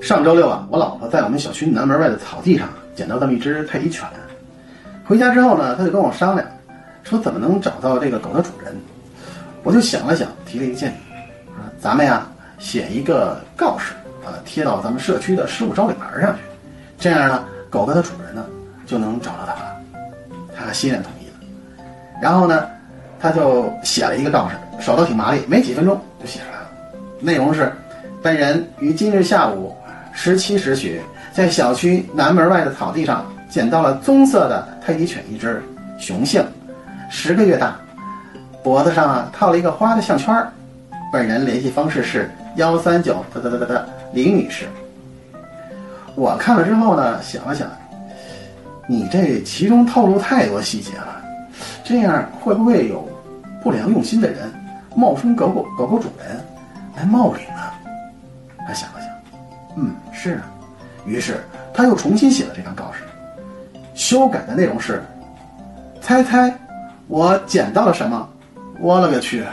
[0.00, 4.06] 上周六啊，我老婆在我们小区南门外的草地上捡到这么一只泰迪犬。
[5.06, 6.46] 回家之后呢，她就跟我商量，
[7.02, 8.74] 说怎么能找到这个狗的主人。
[9.62, 10.94] 我就想了想，提了一个建议，
[11.46, 12.26] 说咱们呀
[12.58, 13.94] 写一个告示
[14.24, 16.40] 啊，贴到咱们社区的失物招领栏上去，
[16.98, 18.44] 这样呢，狗狗的主人呢
[18.86, 19.76] 就能找到它了。
[20.54, 21.82] 他欣然同意了。
[22.20, 22.66] 然后呢，
[23.18, 26.68] 他就写了一个告示，手都挺麻利，没几分钟就写出来了。
[27.20, 27.72] 内容是：
[28.22, 29.74] 本人于今日下午
[30.14, 35.62] 十七时许，在小区南门外的草地上捡到了棕色的泰迪犬一只，
[35.98, 36.42] 雄性，
[37.10, 37.76] 十个月大，
[38.62, 40.34] 脖子上啊套了一个花的项圈。
[41.12, 44.66] 本人联系方式是幺三九哒哒哒哒哒李女士。
[46.14, 47.68] 我看了之后呢，想了想，
[48.88, 51.20] 你这其中透露太多细节了，
[51.84, 53.06] 这样会不会有
[53.62, 54.52] 不良用心的人
[54.96, 56.40] 冒充狗狗狗狗主人
[56.96, 57.62] 来冒领呢？
[58.66, 59.08] 他想了想，
[59.76, 60.42] 嗯，是啊。
[61.06, 63.02] 于是他又重新写了这张告示，
[63.94, 65.02] 修改的内容是：
[66.00, 66.56] 猜猜
[67.06, 68.28] 我捡到了什么？
[68.80, 69.44] 我勒个去！